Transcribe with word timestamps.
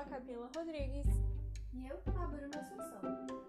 a 0.00 0.04
Camila 0.04 0.50
Rodrigues. 0.56 1.06
E 1.74 1.86
eu, 1.86 2.02
a 2.06 2.26
Bruna 2.26 2.58
Assunção. 2.58 3.02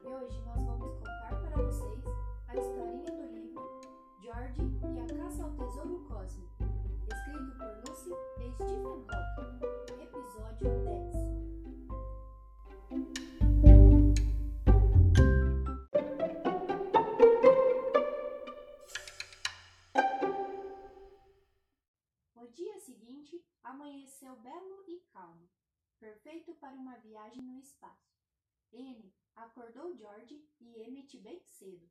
E 0.04 0.08
hoje 0.08 0.42
nós 0.42 0.62
vamos 0.66 0.94
contar 0.96 1.42
para 1.42 1.56
vocês 1.64 2.04
a 2.50 2.56
historinha 2.58 3.10
do 3.10 3.26
livro 3.34 3.80
George 4.22 4.62
e 4.94 5.00
a 5.00 5.06
Caça 5.18 5.46
ao 5.46 5.52
Tesouro 5.52 6.06
Cósmico, 6.10 6.64
escrito 7.08 7.58
por 7.58 7.90
Lucy 7.90 8.12
e 8.42 8.52
Stephen 8.52 9.06
Hawking. 9.08 9.60
Episódio 10.04 10.68
10 10.84 11.16
O 22.36 22.48
dia 22.48 22.78
seguinte 22.80 23.42
amanheceu 23.64 24.36
belo 24.36 24.84
e 24.86 25.00
calmo, 25.14 25.48
perfeito 26.02 26.56
para 26.56 26.74
uma 26.74 26.98
viagem 26.98 27.44
no 27.44 27.60
espaço. 27.60 28.12
Anne 28.74 29.14
acordou 29.36 29.96
George 29.96 30.44
e 30.60 30.82
Emmett 30.82 31.16
bem 31.20 31.40
cedo. 31.44 31.88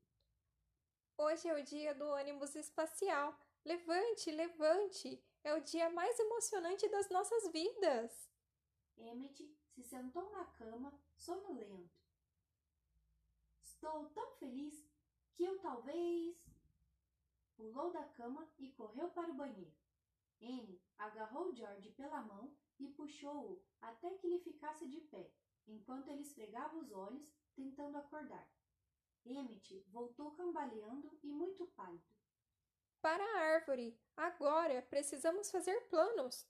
Hoje 1.16 1.48
é 1.48 1.55
o 1.55 1.62
dia 1.62 1.95
do 1.95 2.06
ônibus 2.06 2.56
espacial. 2.56 3.38
Levante, 3.64 4.33
levante! 4.33 5.23
É 5.45 5.55
o 5.55 5.60
dia 5.60 5.88
mais 5.91 6.19
emocionante 6.19 6.88
das 6.88 7.09
nossas 7.09 7.52
vidas. 7.52 8.28
Emmett 8.96 9.56
se 9.69 9.84
sentou 9.84 10.28
na 10.33 10.45
cama, 10.45 10.92
sonolento. 11.14 11.88
Estou 13.62 14.06
tão 14.11 14.34
feliz 14.34 14.84
que 15.34 15.45
eu 15.45 15.56
talvez. 15.61 16.36
Pulou 17.56 17.92
da 17.92 18.05
cama 18.05 18.50
e 18.58 18.72
correu 18.72 19.08
para 19.11 19.30
o 19.30 19.34
banheiro. 19.34 19.72
Anne 20.42 20.83
agarrou 20.98 21.55
George 21.55 21.91
pela 21.91 22.22
mão 22.22 22.52
e 22.81 22.89
puxou-o 22.89 23.62
até 23.81 24.11
que 24.14 24.27
ele 24.27 24.39
ficasse 24.41 24.86
de 24.89 25.00
pé 25.03 25.31
enquanto 25.70 26.09
ele 26.09 26.23
esfregava 26.23 26.77
os 26.77 26.91
olhos, 26.91 27.33
tentando 27.55 27.97
acordar. 27.97 28.48
Emmett 29.25 29.84
voltou 29.89 30.31
cambaleando 30.33 31.19
e 31.23 31.28
muito 31.28 31.67
pálido. 31.69 32.03
Para 33.01 33.23
a 33.23 33.41
árvore! 33.55 33.98
Agora 34.17 34.83
precisamos 34.83 35.51
fazer 35.51 35.78
planos! 35.89 36.47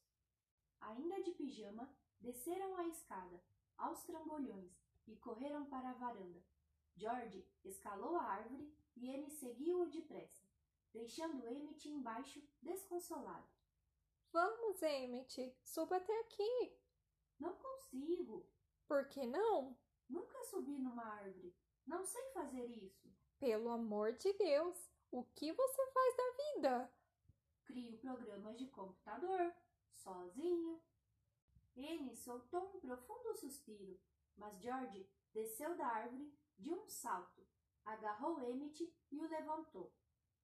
Ainda 0.80 1.22
de 1.22 1.32
pijama, 1.32 1.92
desceram 2.20 2.76
a 2.76 2.86
escada, 2.86 3.42
aos 3.76 4.02
trambolhões, 4.04 4.72
e 5.06 5.16
correram 5.16 5.66
para 5.66 5.90
a 5.90 5.94
varanda. 5.94 6.42
George 6.96 7.46
escalou 7.64 8.16
a 8.16 8.22
árvore 8.22 8.72
e 8.96 9.08
ele 9.08 9.28
seguiu-o 9.30 9.90
depressa, 9.90 10.44
deixando 10.92 11.46
Emmett 11.48 11.88
embaixo, 11.88 12.42
desconsolado. 12.62 13.48
Vamos, 14.32 14.80
Emmett, 14.82 15.56
suba 15.64 15.96
até 15.96 16.20
aqui. 16.20 16.72
Não 17.38 17.52
consigo. 17.54 18.46
Por 18.86 19.08
que 19.08 19.26
não? 19.26 19.76
Nunca 20.08 20.44
subi 20.44 20.78
numa 20.78 21.04
árvore. 21.04 21.54
Não 21.86 22.04
sei 22.04 22.22
fazer 22.32 22.66
isso. 22.66 23.12
Pelo 23.40 23.70
amor 23.70 24.12
de 24.12 24.32
Deus, 24.34 24.90
o 25.10 25.24
que 25.24 25.52
você 25.52 25.86
faz 25.92 26.16
da 26.16 26.30
vida? 26.54 26.92
Crio 27.64 27.98
programas 27.98 28.58
de 28.58 28.68
computador, 28.68 29.52
sozinho. 29.92 30.80
Anne 31.76 32.14
soltou 32.14 32.70
um 32.74 32.80
profundo 32.80 33.34
suspiro, 33.34 33.98
mas 34.36 34.60
George 34.60 35.08
desceu 35.32 35.76
da 35.76 35.86
árvore 35.86 36.32
de 36.58 36.72
um 36.72 36.86
salto, 36.88 37.44
agarrou 37.84 38.40
Emmett 38.40 38.92
e 39.10 39.20
o 39.20 39.28
levantou. 39.28 39.92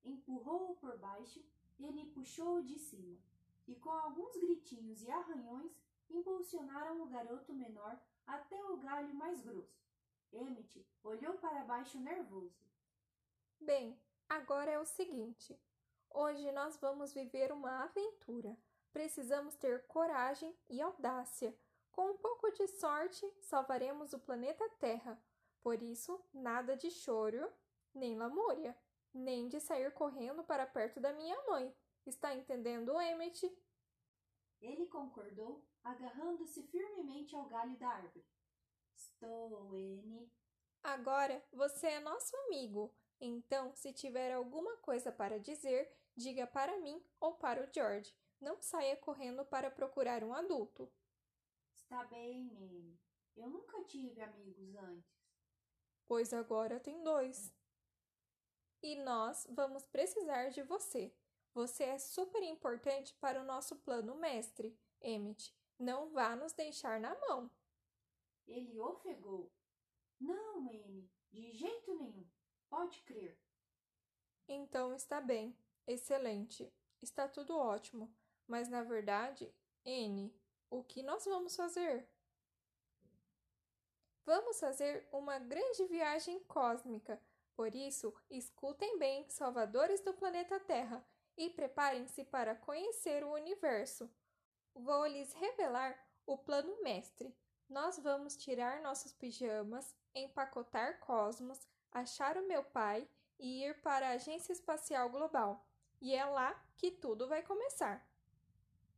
Empurrou-o 0.02 0.76
por 0.76 0.98
baixo 0.98 1.44
e 1.78 1.86
Anne 1.86 2.06
puxou-o 2.06 2.64
de 2.64 2.78
cima, 2.78 3.18
e 3.66 3.74
com 3.76 3.90
alguns 3.90 4.36
gritinhos 4.36 5.02
e 5.02 5.10
arranhões 5.10 5.72
impulsionaram 6.08 7.02
o 7.02 7.06
garoto 7.06 7.52
menor 7.52 8.00
até 8.26 8.62
o 8.64 8.76
galho 8.76 9.14
mais 9.14 9.40
grosso. 9.40 9.84
Emmett 10.32 10.86
olhou 11.02 11.34
para 11.34 11.64
baixo 11.64 11.98
nervoso. 11.98 12.66
Bem, 13.60 13.98
agora 14.28 14.70
é 14.70 14.78
o 14.78 14.84
seguinte: 14.84 15.58
hoje 16.10 16.50
nós 16.52 16.76
vamos 16.76 17.12
viver 17.12 17.52
uma 17.52 17.84
aventura. 17.84 18.56
Precisamos 18.92 19.56
ter 19.56 19.86
coragem 19.86 20.56
e 20.68 20.80
audácia. 20.80 21.56
Com 21.92 22.10
um 22.10 22.16
pouco 22.18 22.50
de 22.52 22.66
sorte, 22.68 23.26
salvaremos 23.40 24.12
o 24.12 24.18
planeta 24.18 24.68
Terra. 24.78 25.20
Por 25.62 25.82
isso, 25.82 26.22
nada 26.32 26.76
de 26.76 26.90
choro, 26.90 27.50
nem 27.94 28.16
lamúria, 28.16 28.76
nem 29.12 29.48
de 29.48 29.60
sair 29.60 29.92
correndo 29.92 30.44
para 30.44 30.66
perto 30.66 31.00
da 31.00 31.12
minha 31.12 31.36
mãe. 31.46 31.74
Está 32.06 32.34
entendendo, 32.34 33.00
Emmett? 33.00 33.52
Ele 34.60 34.86
concordou 34.86 35.66
agarrando-se 35.82 36.62
firmemente 36.62 37.34
ao 37.34 37.46
galho 37.46 37.76
da 37.76 37.88
árvore. 37.88 38.24
Estou, 38.94 39.74
N. 39.74 40.30
Agora 40.82 41.44
você 41.52 41.88
é 41.88 42.00
nosso 42.00 42.34
amigo. 42.46 42.94
Então, 43.20 43.74
se 43.74 43.92
tiver 43.92 44.32
alguma 44.32 44.76
coisa 44.78 45.10
para 45.10 45.40
dizer, 45.40 45.92
diga 46.16 46.46
para 46.46 46.78
mim 46.78 47.04
ou 47.18 47.34
para 47.34 47.64
o 47.64 47.72
George. 47.72 48.14
Não 48.40 48.60
saia 48.60 48.96
correndo 48.96 49.44
para 49.44 49.70
procurar 49.70 50.22
um 50.22 50.32
adulto. 50.32 50.92
Está 51.74 52.04
bem, 52.04 52.48
N. 52.54 53.00
Eu 53.36 53.48
nunca 53.48 53.82
tive 53.84 54.20
amigos 54.22 54.76
antes. 54.76 55.16
Pois 56.06 56.32
agora 56.32 56.78
tem 56.78 57.02
dois. 57.02 57.52
E 58.82 58.94
nós 59.02 59.46
vamos 59.50 59.86
precisar 59.86 60.50
de 60.50 60.62
você. 60.62 61.12
Você 61.56 61.84
é 61.84 61.98
super 61.98 62.42
importante 62.42 63.14
para 63.14 63.40
o 63.40 63.44
nosso 63.44 63.76
plano 63.76 64.14
mestre, 64.14 64.78
Emmett. 65.00 65.56
Não 65.78 66.10
vá 66.10 66.36
nos 66.36 66.52
deixar 66.52 67.00
na 67.00 67.18
mão. 67.18 67.50
Ele 68.46 68.78
ofegou. 68.78 69.50
Não, 70.20 70.70
N, 70.70 71.10
de 71.32 71.52
jeito 71.52 71.94
nenhum. 71.94 72.28
Pode 72.68 73.00
crer. 73.04 73.40
Então 74.46 74.94
está 74.94 75.18
bem. 75.18 75.58
Excelente. 75.86 76.70
Está 77.00 77.26
tudo 77.26 77.56
ótimo. 77.56 78.14
Mas 78.46 78.68
na 78.68 78.82
verdade, 78.82 79.50
N, 79.82 80.38
o 80.68 80.84
que 80.84 81.02
nós 81.02 81.24
vamos 81.24 81.56
fazer? 81.56 82.06
Vamos 84.26 84.60
fazer 84.60 85.08
uma 85.10 85.38
grande 85.38 85.86
viagem 85.86 86.38
cósmica. 86.44 87.18
Por 87.54 87.74
isso, 87.74 88.14
escutem 88.28 88.98
bem, 88.98 89.26
salvadores 89.30 90.02
do 90.02 90.12
planeta 90.12 90.60
Terra, 90.60 91.02
e 91.36 91.50
preparem-se 91.50 92.24
para 92.24 92.54
conhecer 92.54 93.24
o 93.24 93.32
universo. 93.32 94.10
Vou 94.74 95.06
lhes 95.06 95.32
revelar 95.34 95.96
o 96.26 96.36
plano 96.36 96.82
mestre. 96.82 97.34
Nós 97.68 97.98
vamos 97.98 98.36
tirar 98.36 98.80
nossos 98.80 99.12
pijamas, 99.12 99.94
empacotar 100.14 101.00
Cosmos, 101.00 101.66
achar 101.92 102.36
o 102.36 102.46
meu 102.46 102.62
pai 102.62 103.08
e 103.38 103.64
ir 103.64 103.80
para 103.82 104.08
a 104.08 104.12
Agência 104.12 104.52
Espacial 104.52 105.10
Global. 105.10 105.66
E 106.00 106.14
é 106.14 106.24
lá 106.24 106.54
que 106.76 106.90
tudo 106.90 107.28
vai 107.28 107.42
começar. 107.42 108.06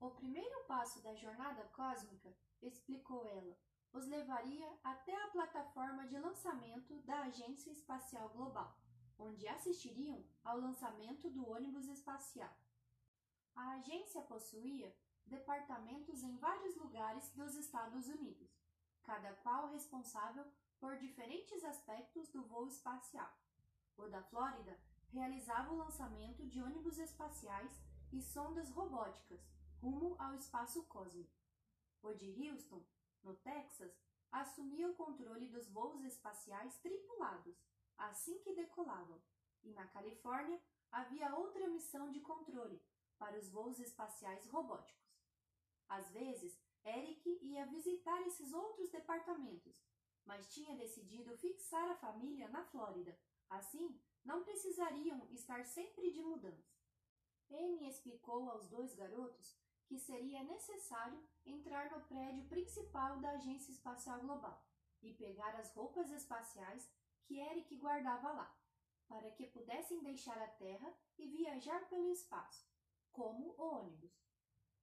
O 0.00 0.10
primeiro 0.10 0.64
passo 0.64 1.02
da 1.02 1.14
jornada 1.14 1.64
cósmica, 1.72 2.32
explicou 2.62 3.26
ela, 3.26 3.56
os 3.92 4.06
levaria 4.06 4.68
até 4.84 5.14
a 5.24 5.28
plataforma 5.28 6.06
de 6.06 6.18
lançamento 6.18 6.94
da 7.02 7.22
Agência 7.22 7.70
Espacial 7.70 8.28
Global, 8.28 8.76
onde 9.18 9.48
assistiriam 9.48 10.24
ao 10.44 10.58
lançamento 10.58 11.28
do 11.28 11.48
ônibus 11.48 11.88
espacial. 11.88 12.54
A 13.54 13.72
agência 13.72 14.22
possuía 14.22 14.94
departamentos 15.26 16.22
em 16.22 16.36
vários 16.36 16.76
lugares 16.76 17.30
dos 17.32 17.54
Estados 17.54 18.06
Unidos, 18.08 18.48
cada 19.02 19.34
qual 19.34 19.68
responsável 19.70 20.44
por 20.78 20.96
diferentes 20.96 21.64
aspectos 21.64 22.28
do 22.28 22.44
voo 22.44 22.68
espacial. 22.68 23.30
O 23.96 24.06
da 24.08 24.22
Flórida 24.22 24.78
realizava 25.08 25.72
o 25.72 25.76
lançamento 25.76 26.46
de 26.46 26.62
ônibus 26.62 26.98
espaciais 26.98 27.72
e 28.12 28.22
sondas 28.22 28.70
robóticas 28.70 29.40
rumo 29.80 30.14
ao 30.18 30.34
espaço 30.34 30.84
cósmico. 30.86 31.36
O 32.02 32.12
de 32.12 32.48
Houston, 32.48 32.82
no 33.22 33.34
Texas, 33.34 33.92
assumia 34.30 34.88
o 34.88 34.94
controle 34.94 35.48
dos 35.48 35.68
voos 35.68 36.04
espaciais 36.04 36.76
tripulados 36.78 37.56
assim 38.08 38.38
que 38.40 38.54
decolavam, 38.54 39.22
e 39.62 39.72
na 39.72 39.86
Califórnia 39.88 40.60
havia 40.90 41.34
outra 41.34 41.68
missão 41.68 42.10
de 42.10 42.20
controle 42.20 42.82
para 43.18 43.38
os 43.38 43.48
voos 43.50 43.78
espaciais 43.78 44.46
robóticos. 44.46 45.16
Às 45.88 46.10
vezes, 46.10 46.58
Eric 46.84 47.38
ia 47.42 47.66
visitar 47.66 48.20
esses 48.22 48.52
outros 48.52 48.90
departamentos, 48.90 49.84
mas 50.24 50.52
tinha 50.52 50.76
decidido 50.76 51.36
fixar 51.36 51.90
a 51.90 51.96
família 51.96 52.48
na 52.48 52.64
Flórida. 52.64 53.18
Assim, 53.48 54.00
não 54.24 54.44
precisariam 54.44 55.26
estar 55.30 55.64
sempre 55.64 56.10
de 56.10 56.22
mudança. 56.22 56.76
Anne 57.50 57.88
explicou 57.88 58.50
aos 58.50 58.68
dois 58.68 58.94
garotos 58.94 59.58
que 59.86 59.98
seria 59.98 60.44
necessário 60.44 61.26
entrar 61.46 61.90
no 61.90 62.02
prédio 62.06 62.44
principal 62.46 63.18
da 63.20 63.30
Agência 63.32 63.72
Espacial 63.72 64.20
Global 64.20 64.62
e 65.00 65.14
pegar 65.14 65.56
as 65.56 65.72
roupas 65.72 66.10
espaciais 66.10 66.90
que 67.28 67.38
Eric 67.38 67.76
guardava 67.76 68.32
lá, 68.32 68.58
para 69.06 69.30
que 69.30 69.46
pudessem 69.48 70.02
deixar 70.02 70.40
a 70.40 70.48
Terra 70.48 70.96
e 71.18 71.28
viajar 71.28 71.86
pelo 71.90 72.10
espaço, 72.10 72.66
como 73.12 73.50
o 73.50 73.62
ônibus. 73.62 74.26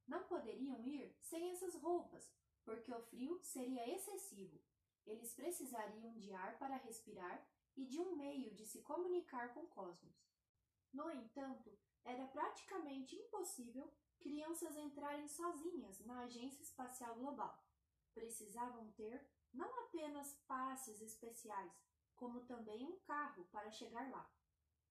Não 0.07 0.23
poderiam 0.25 0.85
ir 0.85 1.17
sem 1.19 1.49
essas 1.49 1.73
roupas, 1.73 2.31
porque 2.63 2.93
o 2.93 3.01
frio 3.01 3.39
seria 3.41 3.89
excessivo. 3.89 4.61
Eles 5.07 5.33
precisariam 5.33 6.15
de 6.19 6.31
ar 6.33 6.57
para 6.59 6.77
respirar 6.77 7.43
e 7.75 7.83
de 7.83 7.99
um 7.99 8.15
meio 8.15 8.53
de 8.53 8.65
se 8.67 8.83
comunicar 8.83 9.51
com 9.55 9.61
o 9.61 9.67
cosmos. 9.67 10.23
No 10.93 11.09
entanto, 11.09 11.75
era 12.03 12.27
praticamente 12.27 13.15
impossível 13.15 13.91
crianças 14.19 14.77
entrarem 14.77 15.27
sozinhas 15.27 15.99
na 16.05 16.21
Agência 16.21 16.61
Espacial 16.61 17.15
Global. 17.15 17.59
Precisavam 18.13 18.91
ter 18.91 19.27
não 19.51 19.79
apenas 19.85 20.33
passes 20.47 21.01
especiais, 21.01 21.73
como 22.15 22.45
também 22.45 22.85
um 22.85 22.97
carro 22.99 23.45
para 23.51 23.71
chegar 23.71 24.09
lá. 24.09 24.29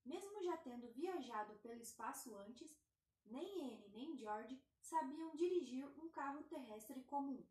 Mesmo 0.05 0.43
já 0.43 0.57
tendo 0.59 0.93
viajado 0.93 1.55
pelo 1.57 1.81
espaço 1.81 2.37
antes, 2.37 2.77
nem 3.25 3.63
Anne 3.63 3.89
nem 3.89 4.17
George 4.17 4.63
sabiam 4.81 5.35
dirigir 5.35 5.87
um 5.99 6.11
carro 6.11 6.43
terrestre 6.45 7.03
comum. 7.05 7.45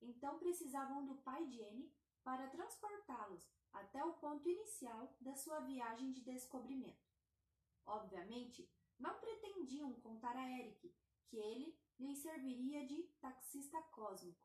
Então 0.00 0.38
precisavam 0.38 1.06
do 1.06 1.14
pai 1.16 1.46
de 1.46 1.62
Anne 1.62 1.92
para 2.24 2.48
transportá-los 2.48 3.48
até 3.72 4.04
o 4.04 4.14
ponto 4.14 4.48
inicial 4.48 5.16
da 5.20 5.34
sua 5.34 5.60
viagem 5.60 6.12
de 6.12 6.22
descobrimento. 6.22 7.10
Obviamente, 7.86 8.68
não 8.98 9.18
pretendiam 9.18 9.92
contar 10.00 10.36
a 10.36 10.50
Eric 10.58 10.92
que 11.26 11.36
ele 11.36 11.76
lhes 11.98 12.18
serviria 12.18 12.86
de 12.86 13.02
taxista 13.20 13.80
cósmico. 13.90 14.44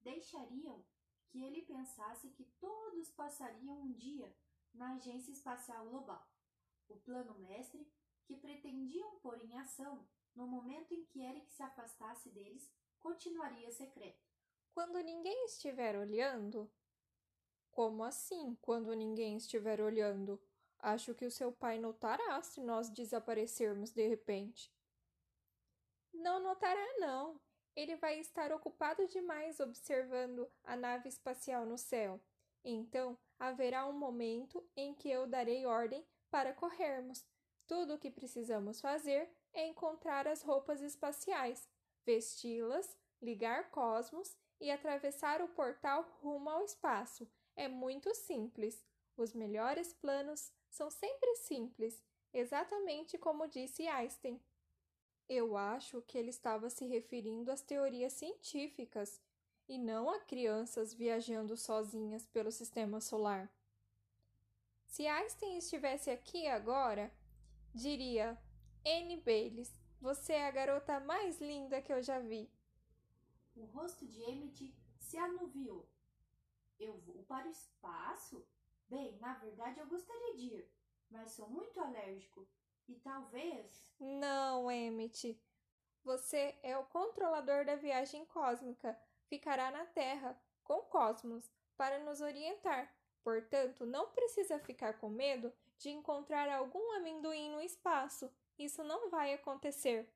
Deixariam 0.00 0.84
que 1.28 1.42
ele 1.42 1.62
pensasse 1.62 2.30
que 2.30 2.44
todos 2.60 3.10
passariam 3.10 3.80
um 3.80 3.92
dia 3.92 4.34
na 4.72 4.94
Agência 4.94 5.32
Espacial 5.32 5.88
Global. 5.88 6.26
O 6.88 6.96
plano 6.96 7.38
mestre 7.38 7.90
que 8.24 8.36
pretendiam 8.36 9.18
pôr 9.20 9.42
em 9.44 9.56
ação 9.58 10.06
no 10.34 10.46
momento 10.46 10.92
em 10.92 11.04
que 11.04 11.22
Eric 11.22 11.52
se 11.52 11.62
afastasse 11.62 12.30
deles 12.30 12.70
continuaria 13.00 13.70
secreto. 13.70 14.26
Quando 14.72 15.00
ninguém 15.00 15.46
estiver 15.46 15.96
olhando? 15.96 16.70
Como 17.70 18.04
assim, 18.04 18.54
quando 18.60 18.92
ninguém 18.94 19.36
estiver 19.36 19.80
olhando? 19.80 20.40
Acho 20.78 21.14
que 21.14 21.24
o 21.24 21.30
seu 21.30 21.50
pai 21.50 21.78
notará 21.78 22.42
se 22.42 22.60
nós 22.60 22.90
desaparecermos 22.90 23.92
de 23.92 24.06
repente. 24.06 24.72
Não 26.12 26.40
notará, 26.40 26.86
não. 26.98 27.40
Ele 27.76 27.94
vai 27.96 28.18
estar 28.18 28.50
ocupado 28.52 29.06
demais 29.06 29.60
observando 29.60 30.50
a 30.64 30.74
nave 30.74 31.08
espacial 31.08 31.66
no 31.66 31.76
céu. 31.76 32.18
Então 32.64 33.16
haverá 33.38 33.86
um 33.86 33.92
momento 33.92 34.66
em 34.74 34.94
que 34.94 35.10
eu 35.10 35.26
darei 35.26 35.66
ordem 35.66 36.04
para 36.30 36.54
corrermos. 36.54 37.24
Tudo 37.66 37.94
o 37.94 37.98
que 37.98 38.10
precisamos 38.10 38.80
fazer 38.80 39.30
é 39.52 39.66
encontrar 39.66 40.26
as 40.26 40.42
roupas 40.42 40.80
espaciais, 40.80 41.68
vesti-las, 42.04 42.96
ligar 43.20 43.70
Cosmos 43.70 44.36
e 44.60 44.70
atravessar 44.70 45.42
o 45.42 45.48
portal 45.48 46.02
rumo 46.22 46.48
ao 46.48 46.64
espaço. 46.64 47.28
É 47.54 47.68
muito 47.68 48.14
simples. 48.14 48.84
Os 49.16 49.32
melhores 49.34 49.92
planos 49.94 50.52
são 50.70 50.90
sempre 50.90 51.36
simples, 51.36 52.02
exatamente 52.32 53.16
como 53.16 53.48
disse 53.48 53.86
Einstein. 53.86 54.40
Eu 55.28 55.56
acho 55.56 56.00
que 56.02 56.16
ele 56.16 56.30
estava 56.30 56.70
se 56.70 56.86
referindo 56.86 57.50
às 57.50 57.60
teorias 57.60 58.12
científicas 58.12 59.20
e 59.68 59.76
não 59.76 60.08
a 60.08 60.20
crianças 60.20 60.94
viajando 60.94 61.56
sozinhas 61.56 62.24
pelo 62.26 62.52
sistema 62.52 63.00
solar. 63.00 63.52
Se 64.86 65.04
Einstein 65.04 65.58
estivesse 65.58 66.10
aqui 66.10 66.46
agora, 66.46 67.12
diria: 67.74 68.40
Anne 68.86 69.20
Baylis, 69.20 69.72
você 70.00 70.34
é 70.34 70.46
a 70.46 70.50
garota 70.52 71.00
mais 71.00 71.40
linda 71.40 71.82
que 71.82 71.92
eu 71.92 72.00
já 72.00 72.20
vi. 72.20 72.48
O 73.56 73.64
rosto 73.64 74.06
de 74.06 74.22
Emmett 74.22 74.72
se 75.00 75.18
anuviou. 75.18 75.88
Eu 76.78 76.98
vou 77.00 77.24
para 77.24 77.48
o 77.48 77.50
espaço? 77.50 78.46
Bem, 78.88 79.18
na 79.18 79.34
verdade 79.34 79.80
eu 79.80 79.88
gostaria 79.88 80.36
de 80.36 80.46
ir, 80.54 80.70
mas 81.10 81.32
sou 81.32 81.50
muito 81.50 81.80
alérgico 81.80 82.46
e 82.88 82.94
talvez. 82.96 83.94
Não, 83.98 84.70
Emmett. 84.70 85.40
Você 86.04 86.56
é 86.62 86.76
o 86.78 86.84
controlador 86.84 87.64
da 87.64 87.74
viagem 87.74 88.24
cósmica. 88.26 88.98
Ficará 89.28 89.70
na 89.70 89.84
Terra, 89.86 90.40
com 90.62 90.82
Cosmos, 90.82 91.50
para 91.76 91.98
nos 91.98 92.20
orientar. 92.20 92.94
Portanto, 93.24 93.84
não 93.84 94.10
precisa 94.12 94.58
ficar 94.58 95.00
com 95.00 95.08
medo 95.08 95.52
de 95.78 95.90
encontrar 95.90 96.48
algum 96.48 96.92
amendoim 96.92 97.50
no 97.50 97.60
espaço. 97.60 98.30
Isso 98.58 98.84
não 98.84 99.10
vai 99.10 99.34
acontecer. 99.34 100.08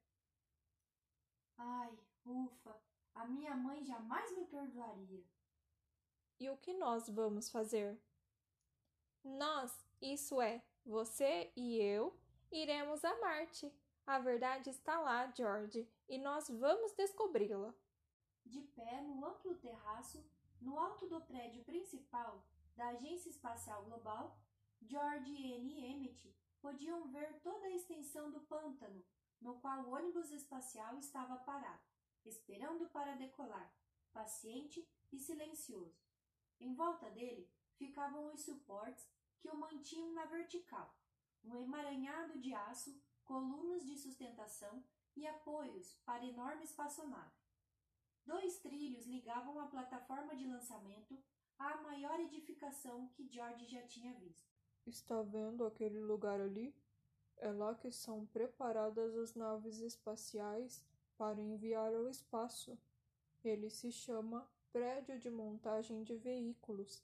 Ai, 1.58 1.93
ufa! 2.25 2.81
A 3.14 3.26
minha 3.26 3.55
mãe 3.55 3.84
jamais 3.84 4.31
me 4.37 4.46
perdoaria. 4.46 5.25
E 6.38 6.49
o 6.49 6.56
que 6.56 6.73
nós 6.73 7.08
vamos 7.08 7.50
fazer? 7.50 8.00
Nós, 9.23 9.76
isso 10.00 10.40
é, 10.40 10.62
você 10.87 11.52
e 11.55 11.78
eu, 11.78 12.19
iremos 12.50 13.05
a 13.05 13.19
Marte. 13.20 13.73
A 14.06 14.19
verdade 14.19 14.70
está 14.70 14.99
lá, 14.99 15.31
George, 15.37 15.88
e 16.08 16.19
nós 16.19 16.49
vamos 16.49 16.93
descobri-la. 16.93 17.75
De 18.44 18.61
pé 18.62 19.02
no 19.02 19.25
amplo 19.25 19.55
terraço, 19.56 20.25
no 20.61 20.79
alto 20.79 21.06
do 21.06 21.20
prédio 21.20 21.62
principal 21.64 22.44
da 22.76 22.88
Agência 22.88 23.29
Espacial 23.29 23.85
Global, 23.85 24.38
George 24.82 25.31
N. 25.31 25.93
Emmett 25.93 26.35
podiam 26.61 27.08
ver 27.08 27.41
toda 27.41 27.67
a 27.67 27.70
extensão 27.70 28.31
do 28.31 28.41
pântano 28.41 29.05
no 29.41 29.58
qual 29.61 29.82
o 29.82 29.94
ônibus 29.94 30.31
espacial 30.31 30.99
estava 30.99 31.37
parado, 31.37 31.82
esperando 32.25 32.88
para 32.91 33.17
decolar, 33.17 33.73
paciente 34.12 34.87
e 35.11 35.19
silencioso. 35.19 35.99
Em 36.61 36.75
volta 36.75 37.11
dele 37.11 37.50
ficavam 37.76 38.32
os 38.32 38.43
suportes 38.43 39.08
que 39.38 39.49
o 39.49 39.56
mantinham 39.56 40.12
na 40.12 40.26
vertical, 40.26 40.94
um 41.44 41.56
emaranhado 41.56 42.38
de 42.38 42.54
aço, 42.54 43.00
colunas 43.25 43.84
de 43.87 43.96
sustentação 43.96 44.84
e 45.16 45.26
apoios 45.26 45.94
para 46.04 46.25
enorme 46.25 46.64
espaçonave. 46.64 47.40
Dois 48.25 48.58
trilhos 48.58 49.06
ligavam 49.06 49.58
a 49.58 49.66
plataforma 49.66 50.37
de 50.37 50.46
lançamento 50.46 51.19
à 51.58 51.76
maior 51.82 52.20
edificação 52.20 53.08
que 53.08 53.28
George 53.28 53.66
já 53.66 53.82
tinha 53.87 54.12
visto. 54.14 54.50
Está 54.87 55.23
vendo 55.23 55.64
aquele 55.64 56.00
lugar 56.00 56.40
ali? 56.40 56.75
É 57.37 57.50
lá 57.50 57.75
que 57.75 57.90
são 57.90 58.26
preparadas 58.26 59.16
as 59.16 59.35
naves 59.35 59.78
espaciais 59.78 60.85
para 61.16 61.40
enviar 61.40 61.94
ao 61.94 62.09
espaço. 62.09 62.78
Ele 63.42 63.70
se 63.70 63.90
chama 63.90 64.49
Prédio 64.73 65.18
de 65.18 65.30
Montagem 65.30 66.02
de 66.02 66.16
Veículos 66.16 67.02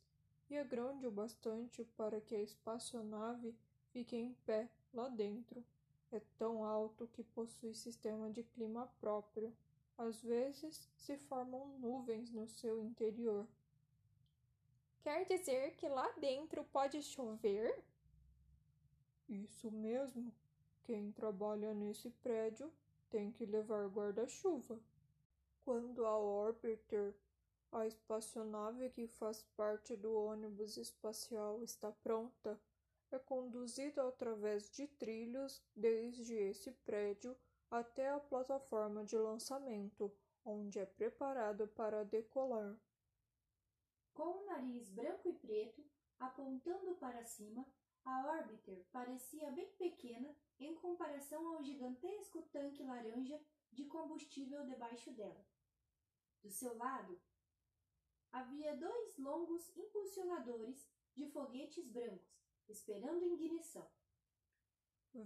e 0.49 0.55
é 0.55 0.62
grande 0.62 1.07
o 1.07 1.11
bastante 1.11 1.85
para 1.97 2.21
que 2.21 2.35
a 2.35 2.43
espaçonave 2.43 3.57
fique 3.97 4.15
em 4.15 4.35
pé 4.45 4.69
lá 4.93 5.09
dentro. 5.09 5.65
É 6.12 6.21
tão 6.37 6.62
alto 6.62 7.09
que 7.15 7.25
possui 7.25 7.75
sistema 7.75 8.31
de 8.31 8.43
clima 8.43 8.87
próprio. 9.00 9.50
Às 9.97 10.23
vezes 10.23 10.87
se 10.99 11.17
formam 11.17 11.79
nuvens 11.79 12.31
no 12.31 12.47
seu 12.47 12.85
interior. 12.85 13.49
Quer 15.00 15.25
dizer 15.25 15.76
que 15.76 15.88
lá 15.88 16.11
dentro 16.21 16.62
pode 16.65 17.03
chover? 17.03 17.83
Isso 19.26 19.71
mesmo. 19.71 20.31
Quem 20.85 21.11
trabalha 21.11 21.73
nesse 21.73 22.11
prédio 22.23 22.71
tem 23.09 23.33
que 23.33 23.47
levar 23.47 23.88
guarda-chuva. 23.88 24.79
Quando 25.65 26.05
a 26.05 26.19
Orbiter 26.19 27.15
a 27.73 27.87
espaçonave 27.87 28.91
que 28.91 29.07
faz 29.07 29.43
parte 29.57 29.97
do 29.97 30.12
ônibus 30.15 30.76
espacial 30.76 31.62
está 31.62 31.91
pronta. 31.91 32.61
É 33.11 33.19
conduzida 33.19 34.07
através 34.07 34.71
de 34.71 34.87
trilhos 34.87 35.63
desde 35.75 36.35
esse 36.35 36.73
prédio 36.73 37.37
até 37.71 38.09
a 38.09 38.21
plataforma 38.21 39.05
de 39.05 39.17
lançamento, 39.17 40.13
onde 40.45 40.79
é 40.79 40.87
preparada 40.87 41.67
para 41.67 42.05
decolar. 42.05 42.79
Com 44.13 44.43
o 44.43 44.47
nariz 44.47 44.89
branco 44.91 45.29
e 45.29 45.33
preto 45.35 45.85
apontando 46.19 46.95
para 46.97 47.25
cima, 47.25 47.67
a 48.05 48.27
Orbiter 48.39 48.85
parecia 48.93 49.51
bem 49.51 49.69
pequena 49.73 50.35
em 50.59 50.75
comparação 50.77 51.47
ao 51.49 51.63
gigantesco 51.63 52.43
tanque 52.53 52.83
laranja 52.83 53.39
de 53.73 53.85
combustível 53.87 54.65
debaixo 54.65 55.13
dela. 55.13 55.45
Do 56.43 56.51
seu 56.51 56.77
lado, 56.77 57.21
havia 58.31 58.77
dois 58.77 59.19
longos 59.19 59.77
impulsionadores 59.77 60.89
de 61.15 61.27
foguetes 61.27 61.89
brancos, 61.89 62.46
esperando 62.68 63.25
ignição. 63.25 63.88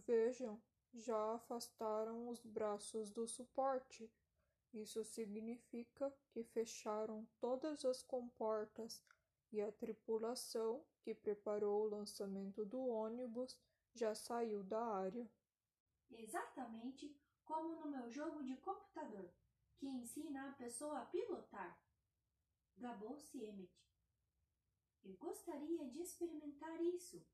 Vejam, 0.07 0.63
já 0.95 1.35
afastaram 1.35 2.29
os 2.29 2.45
braços 2.45 3.11
do 3.11 3.27
suporte. 3.27 4.11
Isso 4.73 5.05
significa 5.05 6.13
que 6.31 6.45
fecharam 6.45 7.27
todas 7.41 7.85
as 7.85 8.03
comportas 8.03 9.03
e 9.53 9.61
a 9.61 9.73
tripulação 9.73 10.85
que 11.03 11.15
preparou 11.15 11.83
o 11.83 11.89
lançamento 11.89 12.65
do 12.65 12.81
ônibus 12.87 13.59
já 13.95 14.15
saiu 14.15 14.63
da 14.63 14.81
área. 14.81 15.29
Exatamente 16.11 17.17
como 17.45 17.75
no 17.75 17.91
meu 17.91 18.11
jogo 18.11 18.45
de 18.45 18.57
computador, 18.59 19.29
que 19.77 19.87
ensina 19.89 20.51
a 20.51 20.53
pessoa 20.53 21.01
a 21.01 21.07
pilotar. 21.07 21.81
gabou-se 22.77 23.37
Emmet. 23.45 23.90
Eu 25.03 25.17
gostaria 25.17 25.89
de 25.89 26.01
experimentar 26.01 26.81
isso, 26.81 27.25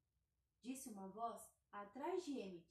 disse 0.61 0.89
uma 0.91 1.09
voz 1.09 1.51
atrás 1.73 2.25
de 2.25 2.41
Emmet. 2.41 2.67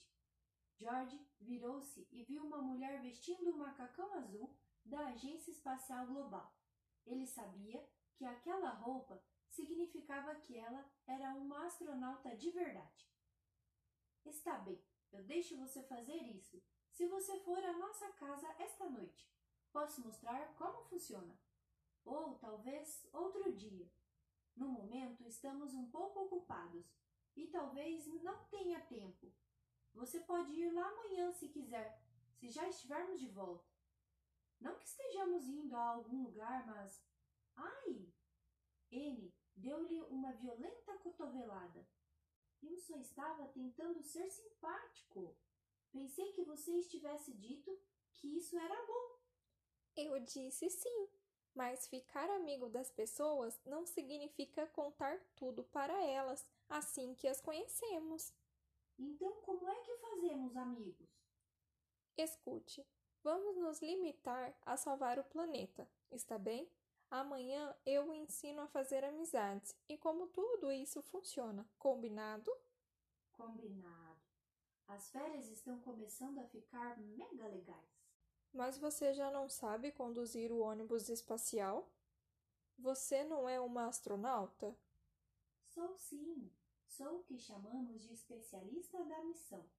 George 0.77 1.19
virou-se 1.39 2.07
e 2.11 2.23
viu 2.23 2.43
uma 2.45 2.61
mulher 2.61 3.01
vestindo 3.01 3.51
um 3.51 3.57
macacão 3.57 4.13
azul 4.13 4.55
da 4.83 5.07
Agência 5.07 5.51
Espacial 5.51 6.05
Global. 6.07 6.53
Ele 7.05 7.25
sabia 7.25 7.87
que 8.15 8.25
aquela 8.25 8.69
roupa 8.69 9.21
significava 9.49 10.35
que 10.35 10.57
ela 10.57 10.89
era 11.07 11.33
uma 11.35 11.65
astronauta 11.65 12.35
de 12.35 12.51
verdade. 12.51 13.09
Está 14.25 14.57
bem, 14.59 14.83
eu 15.11 15.23
deixo 15.23 15.57
você 15.57 15.83
fazer 15.83 16.15
isso 16.15 16.61
se 16.91 17.07
você 17.07 17.39
for 17.39 17.63
à 17.63 17.73
nossa 17.77 18.11
casa 18.13 18.47
esta 18.59 18.89
noite. 18.89 19.29
Posso 19.71 20.01
mostrar 20.01 20.55
como 20.55 20.83
funciona. 20.85 21.37
Ou 22.03 22.35
talvez 22.35 23.07
outro 23.11 23.53
dia. 23.53 23.89
No 24.55 24.69
momento 24.69 25.27
estamos 25.27 25.73
um 25.73 25.89
pouco 25.89 26.21
ocupados 26.21 26.85
e 27.35 27.47
talvez 27.47 28.07
não 28.23 28.45
tenha 28.45 28.79
tempo. 28.85 29.33
Você 29.93 30.19
pode 30.21 30.51
ir 30.53 30.71
lá 30.71 30.87
amanhã 30.87 31.31
se 31.33 31.49
quiser, 31.49 32.01
se 32.35 32.49
já 32.49 32.67
estivermos 32.67 33.19
de 33.19 33.27
volta. 33.27 33.65
Não 34.59 34.77
que 34.77 34.87
estejamos 34.87 35.47
indo 35.47 35.75
a 35.75 35.89
algum 35.89 36.23
lugar, 36.23 36.65
mas. 36.65 37.03
Ai! 37.55 38.13
N 38.91 39.33
deu-lhe 39.55 40.01
uma 40.03 40.31
violenta 40.33 40.97
cotovelada. 40.99 41.87
Eu 42.61 42.77
só 42.77 42.97
estava 42.97 43.47
tentando 43.49 44.01
ser 44.01 44.29
simpático. 44.29 45.37
Pensei 45.91 46.31
que 46.33 46.43
você 46.43 46.71
estivesse 46.77 47.33
dito 47.33 47.79
que 48.13 48.37
isso 48.37 48.57
era 48.57 48.85
bom. 48.85 49.19
Eu 49.95 50.19
disse 50.19 50.69
sim, 50.69 51.07
mas 51.55 51.87
ficar 51.87 52.29
amigo 52.29 52.69
das 52.69 52.91
pessoas 52.91 53.59
não 53.65 53.85
significa 53.85 54.67
contar 54.67 55.19
tudo 55.35 55.63
para 55.63 56.03
elas 56.03 56.45
assim 56.69 57.15
que 57.15 57.27
as 57.27 57.39
conhecemos. 57.39 58.33
Então, 58.99 59.31
como 59.41 59.69
é 59.69 59.75
que 59.81 59.97
fazemos 59.97 60.55
amigos? 60.57 61.09
Escute, 62.17 62.85
vamos 63.23 63.57
nos 63.57 63.81
limitar 63.81 64.53
a 64.65 64.77
salvar 64.77 65.17
o 65.17 65.23
planeta, 65.23 65.89
está 66.11 66.37
bem? 66.37 66.69
Amanhã 67.09 67.75
eu 67.85 68.09
o 68.09 68.13
ensino 68.13 68.61
a 68.61 68.67
fazer 68.67 69.03
amizades 69.03 69.75
e 69.87 69.97
como 69.97 70.27
tudo 70.27 70.71
isso 70.71 71.01
funciona. 71.01 71.67
Combinado? 71.77 72.51
Combinado. 73.31 74.21
As 74.87 75.09
férias 75.09 75.49
estão 75.49 75.79
começando 75.79 76.39
a 76.39 76.45
ficar 76.45 76.97
mega 76.99 77.47
legais. 77.47 77.94
Mas 78.55 78.77
você 78.77 79.13
já 79.13 79.29
não 79.29 79.49
sabe 79.49 79.91
conduzir 79.91 80.49
o 80.49 80.59
ônibus 80.59 81.09
espacial? 81.09 81.91
Você 82.77 83.21
não 83.25 83.49
é 83.49 83.59
uma 83.59 83.87
astronauta? 83.87 84.73
Sou 85.61 85.93
sim. 85.97 86.49
Sou 86.87 87.19
o 87.19 87.23
que 87.23 87.37
chamamos 87.37 88.01
de 88.01 88.13
especialista 88.13 89.03
da 89.03 89.21
missão. 89.25 89.69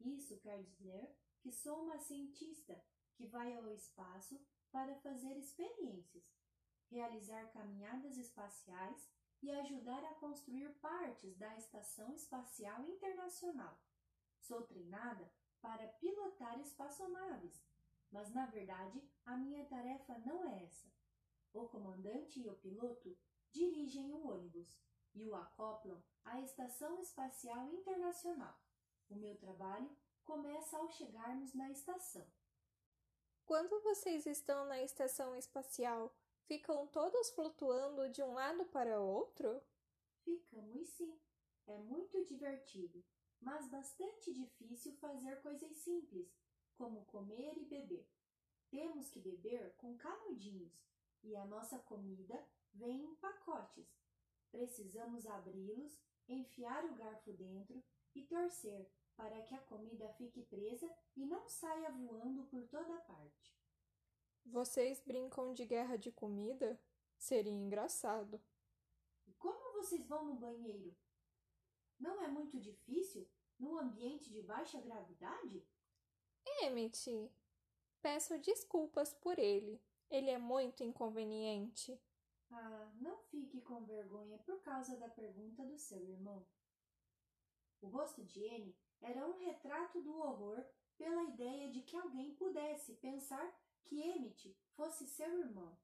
Isso 0.00 0.38
quer 0.38 0.62
dizer 0.62 1.14
que 1.42 1.52
sou 1.52 1.82
uma 1.82 1.98
cientista 1.98 2.82
que 3.14 3.26
vai 3.26 3.54
ao 3.54 3.68
espaço 3.68 4.40
para 4.72 4.96
fazer 4.96 5.36
experiências, 5.36 6.24
realizar 6.90 7.52
caminhadas 7.52 8.16
espaciais 8.16 9.06
e 9.42 9.50
ajudar 9.50 10.02
a 10.02 10.14
construir 10.14 10.70
partes 10.80 11.36
da 11.36 11.54
Estação 11.58 12.14
Espacial 12.14 12.88
Internacional. 12.88 13.78
Sou 14.40 14.62
treinada 14.62 15.30
para 15.60 15.86
pilotar 15.88 16.58
espaçonaves, 16.58 17.62
mas 18.14 18.32
na 18.32 18.46
verdade 18.46 19.02
a 19.26 19.36
minha 19.36 19.66
tarefa 19.66 20.16
não 20.18 20.44
é 20.44 20.62
essa. 20.62 20.88
O 21.52 21.66
comandante 21.68 22.40
e 22.40 22.48
o 22.48 22.54
piloto 22.54 23.18
dirigem 23.50 24.12
o 24.12 24.28
ônibus 24.28 24.80
e 25.12 25.26
o 25.26 25.34
acoplam 25.34 26.00
à 26.24 26.40
Estação 26.40 27.00
Espacial 27.00 27.68
Internacional. 27.72 28.56
O 29.10 29.16
meu 29.16 29.36
trabalho 29.36 29.90
começa 30.22 30.76
ao 30.78 30.88
chegarmos 30.88 31.54
na 31.54 31.72
estação. 31.72 32.24
Quando 33.44 33.82
vocês 33.82 34.26
estão 34.26 34.64
na 34.64 34.80
estação 34.80 35.34
espacial, 35.34 36.14
ficam 36.46 36.86
todos 36.86 37.30
flutuando 37.30 38.08
de 38.10 38.22
um 38.22 38.32
lado 38.32 38.64
para 38.66 39.00
outro? 39.00 39.60
Ficamos 40.22 40.88
sim. 40.90 41.20
É 41.66 41.78
muito 41.78 42.24
divertido, 42.24 43.04
mas 43.40 43.68
bastante 43.68 44.32
difícil 44.32 44.94
fazer 44.98 45.42
coisas 45.42 45.76
simples, 45.78 46.32
como 46.74 47.04
comer 47.06 47.56
e 47.58 47.64
beber. 47.64 48.08
Temos 48.68 49.08
que 49.08 49.20
beber 49.20 49.74
com 49.76 49.96
canudinhos 49.96 50.72
e 51.22 51.36
a 51.36 51.46
nossa 51.46 51.78
comida 51.78 52.46
vem 52.72 53.04
em 53.04 53.14
pacotes. 53.16 53.88
Precisamos 54.50 55.26
abri-los, 55.26 55.98
enfiar 56.28 56.84
o 56.84 56.94
garfo 56.94 57.32
dentro 57.32 57.82
e 58.14 58.22
torcer 58.22 58.88
para 59.16 59.42
que 59.42 59.54
a 59.54 59.62
comida 59.62 60.08
fique 60.14 60.42
presa 60.42 60.92
e 61.16 61.24
não 61.24 61.48
saia 61.48 61.90
voando 61.90 62.44
por 62.44 62.66
toda 62.66 63.00
parte. 63.02 63.56
Vocês 64.44 65.00
brincam 65.00 65.54
de 65.54 65.64
guerra 65.64 65.96
de 65.96 66.12
comida? 66.12 66.78
Seria 67.16 67.52
engraçado. 67.52 68.40
E 69.26 69.32
como 69.34 69.72
vocês 69.72 70.06
vão 70.06 70.26
no 70.26 70.34
banheiro? 70.34 70.94
Não 71.98 72.20
é 72.22 72.28
muito 72.28 72.60
difícil 72.60 73.26
num 73.58 73.78
ambiente 73.78 74.30
de 74.30 74.42
baixa 74.42 74.80
gravidade? 74.80 75.64
Emmett, 76.46 77.30
peço 78.00 78.38
desculpas 78.38 79.12
por 79.14 79.38
ele. 79.38 79.80
Ele 80.10 80.30
é 80.30 80.38
muito 80.38 80.82
inconveniente. 80.82 82.00
Ah, 82.50 82.92
não 83.00 83.18
fique 83.18 83.60
com 83.62 83.84
vergonha 83.84 84.38
por 84.38 84.60
causa 84.62 84.96
da 84.96 85.08
pergunta 85.08 85.64
do 85.64 85.78
seu 85.78 86.02
irmão. 86.08 86.46
O 87.80 87.88
rosto 87.88 88.24
de 88.24 88.46
Anne 88.46 88.76
era 89.00 89.26
um 89.26 89.38
retrato 89.38 90.00
do 90.00 90.16
horror 90.18 90.64
pela 90.96 91.24
ideia 91.24 91.70
de 91.70 91.82
que 91.82 91.96
alguém 91.96 92.34
pudesse 92.34 92.94
pensar 92.94 93.52
que 93.84 94.00
Emmett 94.00 94.56
fosse 94.74 95.06
seu 95.06 95.38
irmão. 95.38 95.76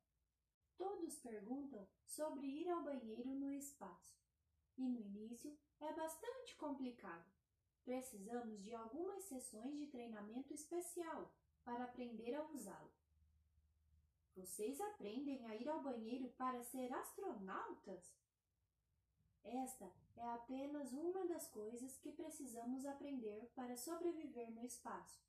Todos 0.77 1.19
perguntam 1.19 1.87
sobre 2.07 2.47
ir 2.47 2.69
ao 2.71 2.83
banheiro 2.83 3.35
no 3.35 3.53
espaço. 3.53 4.19
E 4.79 4.83
no 4.83 4.99
início 4.99 5.59
é 5.81 5.93
bastante 5.93 6.57
complicado. 6.57 7.40
Precisamos 7.85 8.63
de 8.63 8.75
algumas 8.75 9.25
sessões 9.25 9.77
de 9.79 9.87
treinamento 9.87 10.53
especial 10.53 11.33
para 11.65 11.85
aprender 11.85 12.35
a 12.35 12.45
usá-lo. 12.45 12.93
Vocês 14.37 14.81
aprendem 14.81 15.45
a 15.47 15.57
ir 15.57 15.69
ao 15.69 15.83
banheiro 15.83 16.29
para 16.31 16.63
ser 16.63 16.93
astronautas? 16.93 18.15
Esta 19.43 19.91
é 20.17 20.29
apenas 20.33 20.93
uma 20.93 21.27
das 21.27 21.49
coisas 21.49 21.97
que 21.99 22.13
precisamos 22.13 22.85
aprender 22.85 23.51
para 23.55 23.77
sobreviver 23.77 24.51
no 24.51 24.65
espaço. 24.65 25.21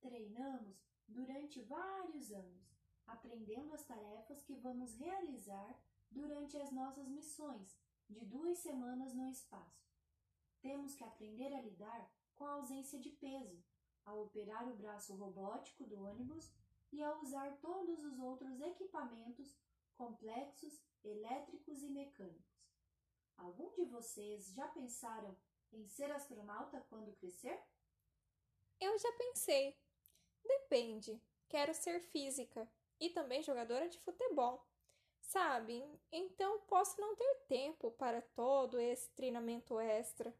Treinamos 0.00 0.76
durante 1.08 1.60
vários 1.62 2.30
anos, 2.30 2.78
aprendendo 3.06 3.74
as 3.74 3.84
tarefas 3.84 4.42
que 4.42 4.54
vamos 4.54 4.94
realizar 4.94 5.78
durante 6.10 6.56
as 6.56 6.70
nossas 6.70 7.08
missões 7.08 7.76
de 8.08 8.24
duas 8.24 8.58
semanas 8.58 9.14
no 9.14 9.28
espaço. 9.28 9.93
Temos 10.64 10.94
que 10.94 11.04
aprender 11.04 11.52
a 11.52 11.60
lidar 11.60 12.10
com 12.34 12.46
a 12.46 12.52
ausência 12.52 12.98
de 12.98 13.10
peso, 13.10 13.62
a 14.02 14.14
operar 14.14 14.66
o 14.66 14.74
braço 14.74 15.14
robótico 15.14 15.84
do 15.84 16.02
ônibus 16.02 16.50
e 16.90 17.02
a 17.02 17.14
usar 17.18 17.54
todos 17.60 18.02
os 18.02 18.18
outros 18.18 18.58
equipamentos 18.62 19.54
complexos, 19.94 20.82
elétricos 21.04 21.82
e 21.82 21.90
mecânicos. 21.90 22.66
Algum 23.36 23.74
de 23.74 23.84
vocês 23.84 24.54
já 24.54 24.66
pensaram 24.68 25.36
em 25.70 25.86
ser 25.86 26.10
astronauta 26.10 26.80
quando 26.88 27.14
crescer? 27.16 27.62
Eu 28.80 28.98
já 28.98 29.12
pensei. 29.18 29.78
Depende. 30.42 31.22
Quero 31.46 31.74
ser 31.74 32.00
física 32.00 32.66
e 32.98 33.10
também 33.10 33.42
jogadora 33.42 33.86
de 33.86 34.00
futebol. 34.00 34.66
Sabe? 35.20 35.84
Então 36.10 36.62
posso 36.62 36.98
não 36.98 37.14
ter 37.14 37.34
tempo 37.48 37.90
para 37.90 38.22
todo 38.22 38.80
esse 38.80 39.10
treinamento 39.10 39.78
extra. 39.78 40.34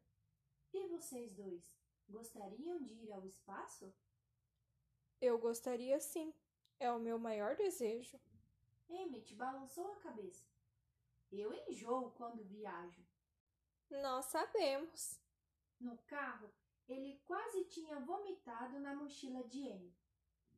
E 0.76 0.88
vocês 0.88 1.32
dois, 1.32 1.78
gostariam 2.08 2.82
de 2.82 2.94
ir 2.94 3.12
ao 3.12 3.24
espaço? 3.24 3.94
Eu 5.20 5.38
gostaria 5.38 6.00
sim. 6.00 6.34
É 6.80 6.90
o 6.90 6.98
meu 6.98 7.16
maior 7.16 7.54
desejo. 7.54 8.18
Emmett 8.88 9.32
balançou 9.36 9.92
a 9.92 10.00
cabeça. 10.00 10.44
Eu 11.30 11.54
enjoo 11.54 12.10
quando 12.16 12.42
viajo. 12.42 13.06
Nós 13.88 14.24
sabemos. 14.24 15.20
No 15.78 15.96
carro, 16.08 16.52
ele 16.88 17.22
quase 17.24 17.66
tinha 17.66 18.00
vomitado 18.00 18.80
na 18.80 18.96
mochila 18.96 19.44
de 19.44 19.60
N, 19.60 19.94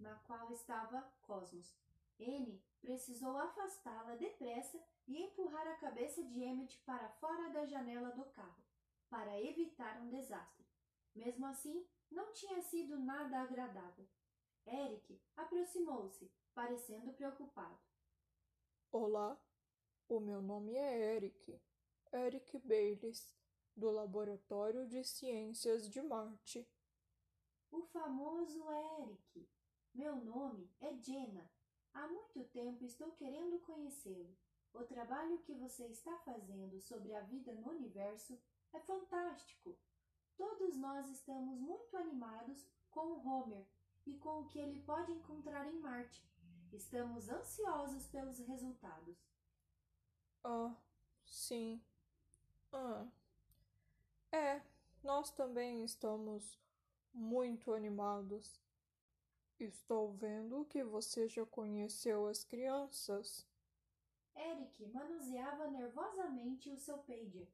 na 0.01 0.15
qual 0.21 0.51
estava 0.51 1.03
Cosmos. 1.21 1.77
N 2.19 2.59
precisou 2.81 3.37
afastá-la 3.37 4.17
depressa 4.17 4.83
e 5.07 5.23
empurrar 5.23 5.69
a 5.69 5.77
cabeça 5.77 6.25
de 6.25 6.43
Emmett 6.43 6.79
para 6.87 7.11
fora 7.11 7.51
da 7.51 7.67
janela 7.67 8.13
do 8.13 8.25
carro, 8.25 8.66
para 9.09 9.41
evitar 9.41 10.01
um 10.01 10.09
desastre. 10.11 10.67
Mesmo 11.15 11.47
assim, 11.47 11.87
não 12.11 12.33
tinha 12.33 12.61
sido 12.63 12.99
nada 12.99 13.41
agradável. 13.41 14.07
Eric 14.67 15.21
aproximou-se, 15.37 16.31
parecendo 16.55 17.13
preocupado. 17.13 17.79
Olá, 18.91 19.39
O 20.09 20.21
meu 20.21 20.41
nome 20.41 20.75
é 20.75 21.17
Eric. 21.17 21.61
Eric 22.13 22.59
Bayles, 22.59 23.35
do 23.77 23.91
Laboratório 23.91 24.87
de 24.87 25.03
Ciências 25.03 25.89
de 25.89 26.01
Marte. 26.01 26.69
O 27.73 27.83
famoso 27.83 28.65
Eric. 29.03 29.49
Meu 29.93 30.17
nome 30.17 30.71
é 30.81 30.95
Jenna. 30.95 31.51
Há 31.93 32.07
muito 32.07 32.45
tempo 32.51 32.85
estou 32.85 33.11
querendo 33.13 33.59
conhecê-lo. 33.61 34.37
O 34.73 34.85
trabalho 34.85 35.39
que 35.41 35.55
você 35.55 35.87
está 35.87 36.17
fazendo 36.19 36.81
sobre 36.81 37.15
a 37.15 37.21
vida 37.23 37.53
no 37.55 37.71
universo 37.71 38.39
é 38.77 38.81
fantástico. 38.81 39.77
Todos 40.37 40.77
nós 40.77 41.09
estamos 41.09 41.59
muito 41.59 41.97
animados 41.97 42.67
com 42.91 43.07
o 43.07 43.27
Homer 43.27 43.67
e 44.07 44.15
com 44.19 44.41
o 44.41 44.47
que 44.49 44.59
ele 44.59 44.81
pode 44.81 45.11
encontrar 45.13 45.67
em 45.67 45.81
Marte. 45.81 46.23
Estamos 46.73 47.29
ansiosos 47.29 48.07
pelos 48.09 48.39
resultados. 48.39 49.17
Ah, 50.45 50.75
sim. 51.25 51.81
Ah. 52.73 53.07
É, 54.31 54.61
nós 55.03 55.31
também 55.31 55.83
estamos 55.85 56.59
muito 57.15 57.73
animados. 57.73 58.61
Estou 59.59 60.13
vendo 60.13 60.67
que 60.67 60.85
você 60.85 61.27
já 61.29 61.47
conheceu 61.47 62.27
as 62.27 62.45
crianças. 62.45 63.47
Eric 64.37 64.87
manuseava 64.89 65.71
nervosamente 65.71 66.69
o 66.69 66.77
seu 66.77 66.99
pager, 66.99 67.49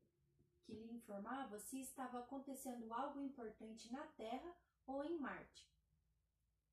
que 0.65 0.73
lhe 0.73 0.93
informava 0.93 1.59
se 1.59 1.81
estava 1.81 2.21
acontecendo 2.21 2.93
algo 2.93 3.21
importante 3.21 3.93
na 3.93 4.07
Terra 4.09 4.57
ou 4.87 5.05
em 5.05 5.19
Marte. 5.19 5.71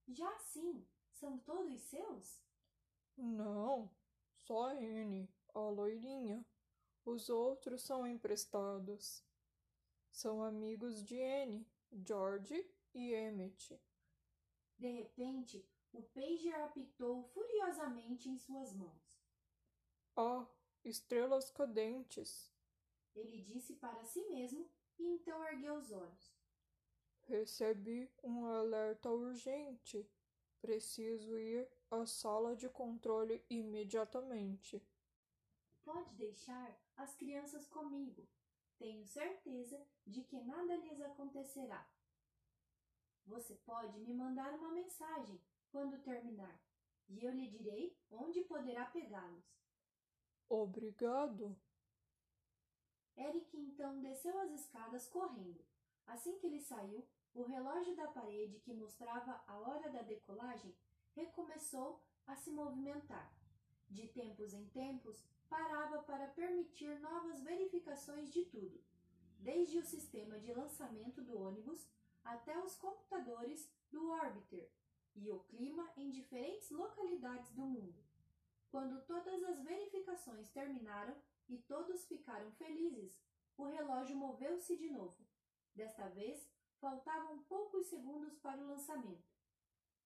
Já 0.07 0.37
sim, 0.39 0.87
são 1.11 1.37
todos 1.39 1.81
seus? 1.81 2.41
Não, 3.17 3.91
só 4.45 4.73
N, 4.73 5.29
a 5.53 5.59
loirinha. 5.59 6.45
Os 7.05 7.29
outros 7.29 7.83
são 7.83 8.05
emprestados. 8.07 9.23
São 10.11 10.43
amigos 10.43 11.03
de 11.03 11.15
N, 11.15 11.65
George 11.91 12.65
e 12.93 13.13
Emmett. 13.13 13.79
De 14.77 14.91
repente, 14.91 15.67
o 15.91 16.01
pager 16.01 16.55
apitou 16.61 17.23
furiosamente 17.23 18.29
em 18.29 18.37
suas 18.37 18.73
mãos. 18.73 19.21
Ah, 20.15 20.47
estrelas 20.83 21.49
cadentes! 21.51 22.51
Ele 23.19 23.41
disse 23.41 23.73
para 23.75 24.03
si 24.05 24.21
mesmo 24.29 24.69
e 24.97 25.03
então 25.03 25.43
ergueu 25.43 25.75
os 25.75 25.91
olhos. 25.91 26.33
Recebi 27.27 28.09
um 28.23 28.45
alerta 28.45 29.09
urgente. 29.11 30.09
Preciso 30.61 31.37
ir 31.37 31.69
à 31.91 32.05
sala 32.05 32.55
de 32.55 32.69
controle 32.69 33.43
imediatamente. 33.49 34.81
Pode 35.83 36.15
deixar 36.15 36.77
as 36.95 37.13
crianças 37.15 37.65
comigo. 37.67 38.27
Tenho 38.77 39.05
certeza 39.05 39.85
de 40.05 40.23
que 40.23 40.39
nada 40.41 40.75
lhes 40.77 41.01
acontecerá. 41.01 41.87
Você 43.25 43.55
pode 43.55 43.99
me 43.99 44.13
mandar 44.13 44.53
uma 44.53 44.71
mensagem 44.71 45.39
quando 45.71 46.01
terminar, 46.01 46.59
e 47.09 47.23
eu 47.23 47.31
lhe 47.31 47.47
direi 47.47 47.95
onde 48.09 48.41
poderá 48.41 48.85
pegá-los. 48.85 49.45
Obrigado. 50.49 51.55
Eric 53.19 53.57
então 53.57 53.99
desceu 53.99 54.37
as 54.39 54.51
escadas 54.51 55.07
correndo. 55.07 55.63
Assim 56.07 56.37
que 56.39 56.47
ele 56.47 56.59
saiu, 56.59 57.05
o 57.33 57.43
relógio 57.43 57.95
da 57.95 58.07
parede 58.07 58.59
que 58.59 58.73
mostrava 58.73 59.43
a 59.45 59.57
hora 59.59 59.89
da 59.91 60.01
decolagem 60.01 60.73
recomeçou 61.15 62.01
a 62.25 62.35
se 62.35 62.49
movimentar. 62.51 63.31
De 63.89 64.07
tempos 64.07 64.53
em 64.53 64.65
tempos, 64.69 65.23
parava 65.49 66.01
para 66.03 66.27
permitir 66.27 66.99
novas 66.99 67.41
verificações 67.41 68.31
de 68.31 68.45
tudo, 68.45 68.83
desde 69.39 69.77
o 69.79 69.83
sistema 69.83 70.39
de 70.39 70.53
lançamento 70.53 71.21
do 71.21 71.37
ônibus 71.37 71.87
até 72.23 72.57
os 72.63 72.75
computadores 72.75 73.69
do 73.91 74.09
Orbiter 74.11 74.69
e 75.15 75.29
o 75.31 75.39
clima 75.39 75.91
em 75.97 76.09
diferentes 76.09 76.69
localidades 76.69 77.51
do 77.51 77.61
mundo. 77.61 78.03
Quando 78.69 79.03
todas 79.05 79.43
as 79.43 79.59
verificações 79.61 80.49
terminaram 80.49 81.15
e 81.49 81.57
todos 81.57 82.05
ficaram 82.05 82.51
felizes, 82.53 83.19
o 83.57 83.65
relógio 83.65 84.15
moveu-se 84.15 84.77
de 84.77 84.89
novo. 84.89 85.27
Desta 85.73 86.07
vez, 86.09 86.47
faltavam 86.79 87.43
poucos 87.43 87.87
segundos 87.87 88.37
para 88.37 88.61
o 88.61 88.67
lançamento. 88.67 89.27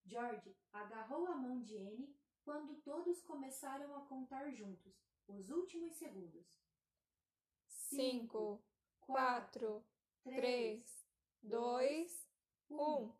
George 0.06 0.56
agarrou 0.72 1.28
a 1.28 1.36
mão 1.36 1.62
de 1.62 1.78
Anne 1.78 2.16
quando 2.44 2.82
todos 2.82 3.22
começaram 3.22 3.96
a 3.96 4.06
contar 4.06 4.50
juntos 4.52 4.94
os 5.28 5.50
últimos 5.50 5.94
segundos. 5.94 6.46
Cinco, 7.68 8.62
quatro, 9.00 9.86
três, 10.24 11.06
dois, 11.42 12.28
um. 12.70 13.14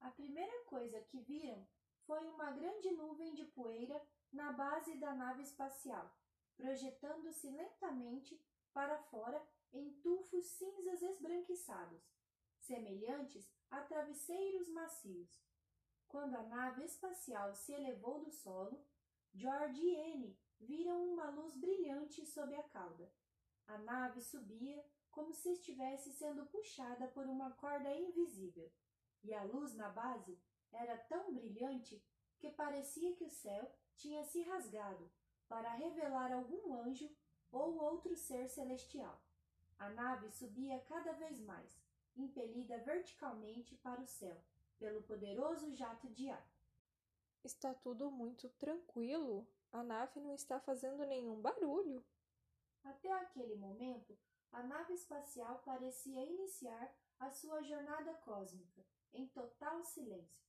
A 0.00 0.10
primeira 0.10 0.64
coisa 0.64 1.00
que 1.00 1.20
viram 1.20 1.66
foi 2.06 2.26
uma 2.28 2.50
grande 2.52 2.90
nuvem 2.92 3.34
de 3.34 3.44
poeira 3.44 4.00
na 4.32 4.52
base 4.52 4.96
da 4.96 5.14
nave 5.14 5.42
espacial, 5.42 6.17
projetando-se 6.58 7.48
lentamente 7.50 8.38
para 8.72 8.98
fora 9.04 9.40
em 9.72 9.92
tufos 10.00 10.44
cinzas 10.44 11.00
esbranquiçados, 11.00 12.02
semelhantes 12.58 13.48
a 13.70 13.80
travesseiros 13.82 14.68
macios. 14.70 15.40
Quando 16.08 16.34
a 16.34 16.42
nave 16.42 16.84
espacial 16.84 17.54
se 17.54 17.72
elevou 17.72 18.24
do 18.24 18.30
solo, 18.30 18.84
George 19.32 19.80
e 19.80 20.12
Anne 20.12 20.38
viram 20.58 21.12
uma 21.12 21.30
luz 21.30 21.56
brilhante 21.56 22.26
sob 22.26 22.54
a 22.54 22.62
cauda. 22.64 23.12
A 23.68 23.78
nave 23.78 24.20
subia 24.20 24.84
como 25.10 25.32
se 25.32 25.52
estivesse 25.52 26.12
sendo 26.12 26.46
puxada 26.46 27.06
por 27.08 27.26
uma 27.26 27.52
corda 27.52 27.94
invisível, 27.94 28.72
e 29.22 29.32
a 29.32 29.44
luz 29.44 29.74
na 29.74 29.90
base 29.90 30.40
era 30.72 30.96
tão 30.96 31.32
brilhante 31.32 32.02
que 32.38 32.50
parecia 32.50 33.14
que 33.14 33.24
o 33.24 33.30
céu 33.30 33.72
tinha 33.96 34.24
se 34.24 34.42
rasgado 34.42 35.10
para 35.48 35.72
revelar 35.74 36.32
algum 36.32 36.74
anjo 36.74 37.10
ou 37.50 37.78
outro 37.82 38.14
ser 38.14 38.48
celestial. 38.48 39.20
A 39.78 39.88
nave 39.90 40.30
subia 40.30 40.80
cada 40.80 41.12
vez 41.12 41.40
mais, 41.40 41.80
impelida 42.16 42.78
verticalmente 42.78 43.76
para 43.76 44.00
o 44.00 44.06
céu 44.06 44.36
pelo 44.78 45.02
poderoso 45.02 45.72
jato 45.74 46.08
de 46.08 46.28
ar. 46.30 46.48
Está 47.44 47.74
tudo 47.74 48.10
muito 48.10 48.48
tranquilo. 48.50 49.46
A 49.72 49.82
nave 49.82 50.20
não 50.20 50.34
está 50.34 50.60
fazendo 50.60 51.04
nenhum 51.04 51.40
barulho. 51.40 52.04
Até 52.84 53.12
aquele 53.12 53.54
momento, 53.54 54.18
a 54.52 54.62
nave 54.62 54.94
espacial 54.94 55.60
parecia 55.64 56.24
iniciar 56.24 56.94
a 57.18 57.30
sua 57.30 57.62
jornada 57.62 58.14
cósmica 58.14 58.84
em 59.12 59.26
total 59.28 59.84
silêncio. 59.84 60.46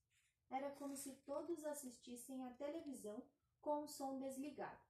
Era 0.48 0.70
como 0.72 0.96
se 0.96 1.14
todos 1.26 1.64
assistissem 1.64 2.44
à 2.44 2.50
televisão 2.54 3.22
com 3.60 3.84
o 3.84 3.88
som 3.88 4.18
desligado. 4.18 4.89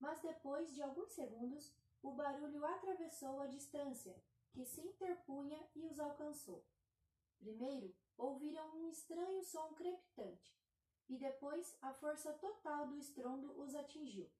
Mas 0.00 0.20
depois 0.22 0.74
de 0.74 0.82
alguns 0.82 1.12
segundos, 1.12 1.72
o 2.02 2.12
barulho 2.12 2.64
atravessou 2.64 3.38
a 3.40 3.46
distância, 3.46 4.16
que 4.50 4.64
se 4.64 4.80
interpunha 4.80 5.62
e 5.76 5.84
os 5.84 6.00
alcançou. 6.00 6.64
Primeiro, 7.38 7.94
ouviram 8.16 8.76
um 8.76 8.88
estranho 8.88 9.42
som 9.44 9.74
crepitante, 9.74 10.58
e 11.08 11.18
depois 11.18 11.76
a 11.82 11.92
força 11.92 12.32
total 12.32 12.88
do 12.88 12.96
estrondo 12.96 13.60
os 13.60 13.74
atingiu. 13.74 14.30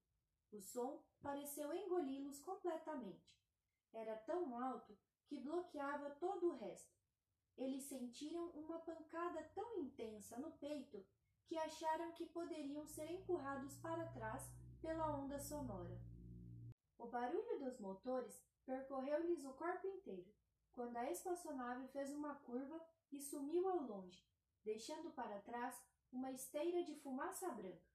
O 0.51 0.61
som 0.61 1.03
pareceu 1.21 1.73
engoli-los 1.75 2.41
completamente. 2.41 3.31
Era 3.93 4.17
tão 4.17 4.59
alto 4.59 4.99
que 5.27 5.39
bloqueava 5.39 6.11
todo 6.11 6.49
o 6.49 6.57
resto. 6.57 6.99
Eles 7.57 7.85
sentiram 7.85 8.51
uma 8.51 8.79
pancada 8.79 9.43
tão 9.55 9.79
intensa 9.79 10.39
no 10.39 10.51
peito 10.53 11.05
que 11.47 11.59
acharam 11.59 12.13
que 12.13 12.27
poderiam 12.27 12.87
ser 12.87 13.11
empurrados 13.11 13.77
para 13.77 14.07
trás 14.13 14.51
pela 14.81 15.17
onda 15.17 15.39
sonora. 15.39 16.01
O 16.99 17.07
barulho 17.07 17.59
dos 17.59 17.79
motores 17.79 18.43
percorreu-lhes 18.65 19.45
o 19.45 19.53
corpo 19.55 19.87
inteiro, 19.87 20.33
quando 20.73 20.97
a 20.97 21.11
espaçonave 21.11 21.89
fez 21.89 22.11
uma 22.13 22.35
curva 22.37 22.81
e 23.11 23.21
sumiu 23.21 23.69
ao 23.69 23.83
longe, 23.83 24.25
deixando 24.65 25.11
para 25.11 25.41
trás 25.41 25.81
uma 26.13 26.31
esteira 26.31 26.85
de 26.85 26.95
fumaça 26.97 27.49
branca. 27.51 27.91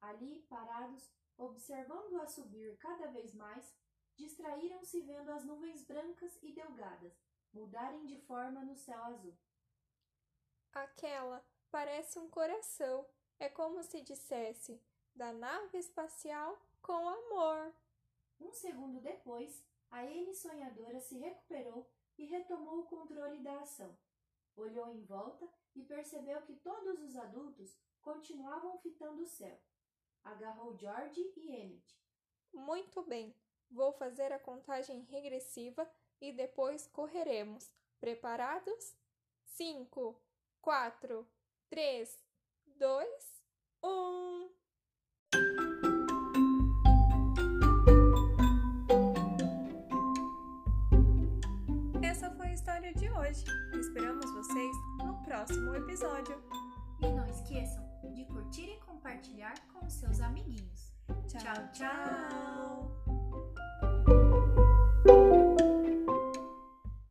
Ali, 0.00 0.42
parados, 0.48 1.10
observando-a 1.36 2.26
subir 2.26 2.76
cada 2.78 3.10
vez 3.10 3.34
mais, 3.34 3.74
distraíram-se 4.16 5.00
vendo 5.02 5.30
as 5.30 5.44
nuvens 5.44 5.84
brancas 5.84 6.38
e 6.42 6.52
delgadas 6.52 7.16
mudarem 7.52 8.04
de 8.06 8.18
forma 8.22 8.64
no 8.64 8.76
céu 8.76 9.02
azul. 9.04 9.36
Aquela 10.72 11.44
parece 11.70 12.18
um 12.18 12.28
coração. 12.28 13.06
É 13.40 13.48
como 13.48 13.84
se 13.84 14.02
dissesse 14.02 14.82
da 15.18 15.32
nave 15.32 15.78
espacial 15.78 16.56
com 16.80 17.08
amor. 17.08 17.74
Um 18.38 18.52
segundo 18.52 19.00
depois, 19.00 19.64
a 19.90 20.04
N 20.04 20.32
sonhadora 20.32 21.00
se 21.00 21.18
recuperou 21.18 21.90
e 22.16 22.24
retomou 22.24 22.78
o 22.78 22.86
controle 22.86 23.40
da 23.40 23.58
ação. 23.58 23.98
Olhou 24.56 24.88
em 24.88 25.04
volta 25.04 25.48
e 25.74 25.82
percebeu 25.82 26.40
que 26.42 26.54
todos 26.54 27.02
os 27.02 27.16
adultos 27.16 27.76
continuavam 28.00 28.78
fitando 28.78 29.22
o 29.22 29.26
céu. 29.26 29.58
Agarrou 30.22 30.78
George 30.78 31.20
e 31.36 31.50
Emmett. 31.50 31.98
Muito 32.52 33.02
bem, 33.02 33.34
vou 33.68 33.92
fazer 33.92 34.32
a 34.32 34.38
contagem 34.38 35.00
regressiva 35.02 35.90
e 36.20 36.32
depois 36.32 36.86
correremos. 36.86 37.72
Preparados? 37.98 38.96
5, 39.42 40.16
4, 40.60 41.28
3, 41.68 42.24
2, 42.66 43.42
1. 43.82 44.57
História 52.78 52.94
de 52.94 53.10
hoje. 53.10 53.44
Esperamos 53.80 54.32
vocês 54.34 54.76
no 54.98 55.20
próximo 55.24 55.74
episódio. 55.74 56.40
E 57.00 57.08
não 57.08 57.26
esqueçam 57.26 57.84
de 58.14 58.24
curtir 58.26 58.70
e 58.70 58.78
compartilhar 58.86 59.54
com 59.72 59.84
os 59.84 59.94
seus 59.94 60.20
amiguinhos. 60.20 60.92
tchau. 61.26 61.72
tchau. 61.72 63.87